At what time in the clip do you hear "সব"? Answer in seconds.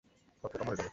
0.43-0.47